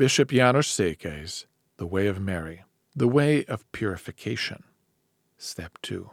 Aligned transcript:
Bishop 0.00 0.30
János 0.30 0.64
Székely's 0.64 1.44
The 1.76 1.84
Way 1.84 2.06
of 2.06 2.18
Mary, 2.18 2.64
The 2.96 3.06
Way 3.06 3.44
of 3.44 3.70
Purification. 3.70 4.64
Step 5.36 5.76
2. 5.82 6.08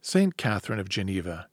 Saint 0.00 0.36
Catherine 0.36 0.78
of 0.78 0.88
Geneva 0.88 1.48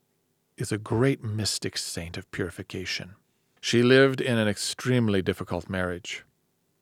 is 0.55 0.72
a 0.72 0.77
great 0.77 1.23
mystic 1.23 1.76
saint 1.80 2.16
of 2.16 2.30
purification. 2.30 3.16
She 3.59 3.82
lived 3.82 4.22
in 4.22 4.38
an 4.38 4.48
extremely 4.48 5.23
difficult 5.23 5.68
marriage. 5.68 6.23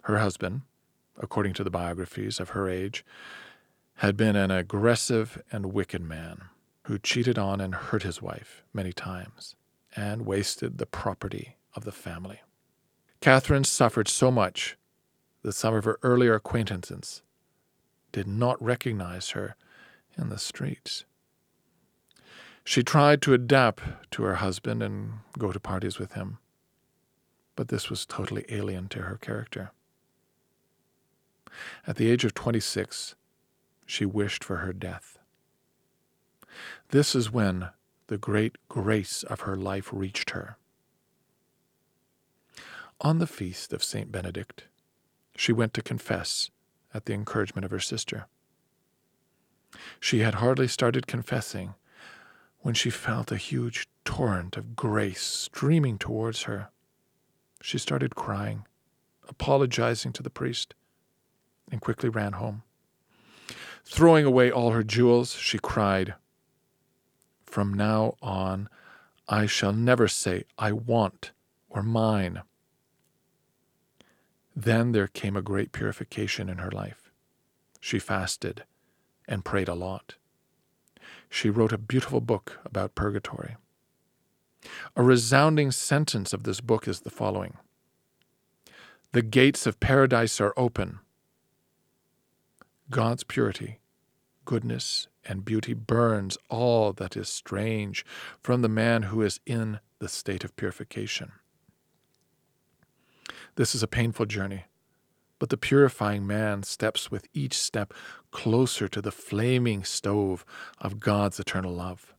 Her 0.02 0.18
husband, 0.18 0.64
according 1.18 1.54
to 1.54 1.64
the 1.64 1.72
biographies 1.72 2.42
of 2.42 2.50
her 2.50 2.68
age, 2.68 3.06
had 4.00 4.18
been 4.18 4.36
an 4.36 4.52
aggressive 4.52 5.42
and 5.54 5.72
wicked 5.72 6.02
man 6.02 6.50
who 6.88 7.00
cheated 7.00 7.40
on 7.40 7.62
and 7.62 7.74
hurt 7.74 8.04
his 8.04 8.22
wife 8.22 8.62
many 8.74 8.92
times 8.92 9.56
and 9.96 10.26
wasted 10.26 10.80
the 10.80 10.86
property 10.86 11.56
of 11.76 11.86
the 11.86 11.94
family. 11.94 12.42
Catherine 13.22 13.64
suffered 13.64 14.10
so 14.10 14.30
much 14.30 14.76
that 15.44 15.54
some 15.54 15.74
of 15.74 15.86
her 15.86 16.00
earlier 16.04 16.36
acquaintances 16.36 17.22
did 18.12 18.28
not 18.28 18.62
recognize 18.62 19.32
her 19.32 19.56
in 20.18 20.30
the 20.30 20.38
streets. 20.38 21.06
She 22.64 22.84
tried 22.84 23.22
to 23.24 23.34
adapt 23.34 23.82
to 24.12 24.24
her 24.24 24.36
husband 24.36 24.84
and 24.84 25.14
go 25.38 25.52
to 25.52 25.60
parties 25.60 25.98
with 25.98 26.14
him, 26.14 26.38
but 27.56 27.70
this 27.70 27.90
was 27.90 28.06
totally 28.06 28.46
alien 28.50 28.88
to 28.90 29.04
her 29.04 29.18
character. 29.18 29.72
At 31.88 31.96
the 31.96 32.10
age 32.10 32.24
of 32.24 32.34
26, 32.34 33.16
she 33.86 34.06
wished 34.06 34.44
for 34.44 34.58
her 34.58 34.74
death. 34.74 35.18
This 36.90 37.16
is 37.16 37.32
when 37.32 37.70
the 38.08 38.18
great 38.18 38.58
grace 38.70 39.24
of 39.24 39.42
her 39.42 39.56
life 39.56 39.90
reached 39.92 40.32
her. 40.32 40.58
On 43.00 43.20
the 43.20 43.28
feast 43.28 43.74
of 43.74 43.84
St. 43.84 44.12
Benedict, 44.12 44.66
she 45.42 45.52
went 45.52 45.74
to 45.74 45.82
confess 45.82 46.52
at 46.94 47.06
the 47.06 47.16
encouragement 47.16 47.66
of 47.66 47.72
her 47.72 47.80
sister. 47.80 48.28
She 50.00 50.20
had 50.20 50.36
hardly 50.36 50.68
started 50.68 51.08
confessing 51.08 51.74
when 52.60 52.76
she 52.76 52.92
felt 52.92 53.32
a 53.32 53.38
huge 53.38 53.88
torrent 54.06 54.56
of 54.56 54.76
grace 54.76 55.24
streaming 55.24 55.98
towards 55.98 56.44
her. 56.44 56.70
She 57.60 57.80
started 57.80 58.14
crying, 58.14 58.68
apologizing 59.28 60.14
to 60.14 60.22
the 60.22 60.30
priest, 60.30 60.76
and 61.72 61.82
quickly 61.82 62.10
ran 62.10 62.34
home. 62.34 62.62
Throwing 63.84 64.26
away 64.28 64.52
all 64.52 64.70
her 64.70 64.84
jewels, 64.84 65.34
she 65.34 65.58
cried, 65.58 66.14
From 67.48 67.74
now 67.74 68.14
on, 68.22 68.70
I 69.28 69.48
shall 69.48 69.74
never 69.74 70.08
say, 70.08 70.44
I 70.60 70.72
want 70.72 71.32
or 71.68 71.82
mine. 71.82 72.44
Then 74.56 74.92
there 74.92 75.08
came 75.08 75.36
a 75.36 75.42
great 75.42 75.72
purification 75.72 76.50
in 76.50 76.58
her 76.58 76.72
life. 76.72 77.12
She 77.80 78.00
fasted 78.00 78.64
and 79.28 79.46
prayed 79.46 79.68
a 79.68 79.74
lot. 79.74 80.16
She 81.30 81.50
wrote 81.50 81.72
a 81.72 81.78
beautiful 81.78 82.22
book 82.22 82.60
about 82.66 82.96
purgatory. 82.96 83.56
A 84.96 85.02
resounding 85.02 85.72
sentence 85.72 86.34
of 86.34 86.44
this 86.44 86.62
book 86.62 86.88
is 86.88 87.02
the 87.02 87.10
following 87.10 87.58
The 89.14 89.22
gates 89.22 89.66
of 89.66 89.80
paradise 89.80 90.40
are 90.40 90.54
open. 90.56 91.00
God's 92.90 93.24
purity, 93.24 93.80
goodness, 94.46 95.08
and 95.26 95.46
beauty 95.46 95.74
burns 95.74 96.38
all 96.50 96.94
that 96.94 97.16
is 97.16 97.30
strange 97.30 98.06
from 98.42 98.62
the 98.62 98.70
man 98.70 99.04
who 99.04 99.22
is 99.22 99.40
in 99.46 99.80
the 100.00 100.10
state 100.10 100.44
of 100.44 100.56
purification. 100.56 101.32
This 103.56 103.76
is 103.76 103.84
a 103.84 103.88
painful 103.88 104.28
journey, 104.28 104.66
but 105.38 105.50
the 105.50 105.58
purifying 105.58 106.26
man 106.26 106.64
steps 106.64 107.12
with 107.12 107.28
each 107.34 107.58
step 107.58 107.94
closer 108.32 108.88
to 108.88 109.02
the 109.02 109.12
flaming 109.12 109.84
stove 109.84 110.46
of 110.80 111.00
God's 111.00 111.40
eternal 111.40 111.74
love. 111.74 112.14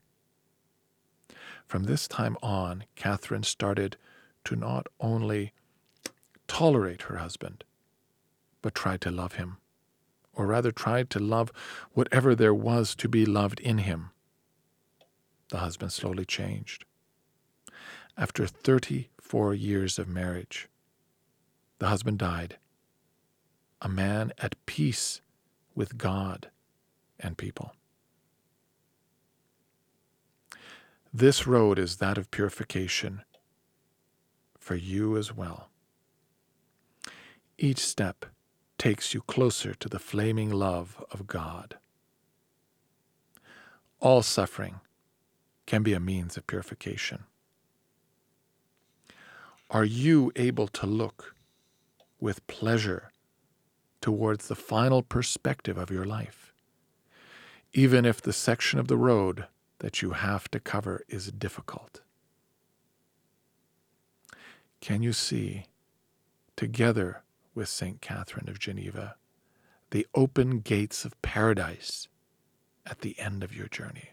From 1.67 1.85
this 1.85 2.07
time 2.07 2.37
on, 2.43 2.85
Catherine 2.97 3.45
started 3.45 3.97
to 4.45 4.57
not 4.57 4.89
only 5.01 5.53
tolerate 6.47 7.03
her 7.03 7.17
husband, 7.17 7.65
but 8.61 8.75
tried 8.75 9.01
to 9.01 9.11
love 9.11 9.35
him, 9.35 9.57
or 10.35 10.47
rather 10.47 10.71
tried 10.71 11.09
to 11.11 11.19
love 11.19 11.51
whatever 11.93 12.35
there 12.35 12.55
was 12.55 12.95
to 12.97 13.09
be 13.09 13.25
loved 13.25 13.59
in 13.61 13.79
him. 13.79 14.11
The 15.49 15.59
husband 15.59 15.93
slowly 15.93 16.27
changed. 16.27 16.85
After 18.19 18.47
34 18.47 19.55
years 19.55 19.99
of 19.99 20.09
marriage, 20.09 20.69
the 21.83 21.89
husband 21.89 22.17
died. 22.17 22.59
A 23.81 23.89
man 23.89 24.33
at 24.39 24.55
peace 24.67 25.21
with 25.75 25.99
God 25.99 26.49
and 27.19 27.37
people. 27.37 27.75
This 31.13 31.45
road 31.45 31.81
is 31.81 31.97
that 31.97 32.19
of 32.19 32.31
purification 32.31 33.25
for 34.57 34.77
you 34.77 35.17
as 35.17 35.35
well. 35.35 35.71
Each 37.59 37.81
step 37.81 38.27
takes 38.79 39.13
you 39.13 39.21
closer 39.21 39.75
to 39.75 39.89
the 39.89 39.99
flaming 39.99 40.51
love 40.51 41.05
of 41.11 41.27
God. 41.27 41.79
All 43.99 44.23
suffering 44.23 44.77
can 45.67 45.83
be 45.83 45.95
a 45.95 46.01
means 46.01 46.37
of 46.37 46.47
purification. 46.47 47.25
Are 49.69 49.85
you 49.85 50.31
able 50.37 50.69
to 50.69 50.87
look 50.87 51.35
with 52.23 52.47
pleasure 52.47 53.11
towards 54.01 54.47
the 54.47 54.55
final 54.55 55.03
perspective 55.03 55.77
of 55.77 55.91
your 55.91 56.05
life, 56.05 56.55
even 57.73 58.05
if 58.05 58.23
the 58.23 58.33
section 58.33 58.79
of 58.79 58.87
the 58.87 58.97
road 58.97 59.47
that 59.81 60.03
you 60.03 60.13
have 60.13 60.49
to 60.49 60.61
cover 60.61 61.03
is 61.09 61.33
difficult. 61.33 62.01
Can 64.81 65.03
you 65.03 65.13
see, 65.13 65.67
together 66.55 67.23
with 67.57 67.69
St. 67.69 68.01
Catherine 68.01 68.49
of 68.49 68.61
Geneva, 68.61 69.17
the 69.91 70.07
open 70.15 70.61
gates 70.61 71.05
of 71.05 71.21
paradise 71.23 72.07
at 72.87 73.01
the 73.01 73.19
end 73.19 73.43
of 73.43 73.55
your 73.55 73.67
journey? 73.67 74.11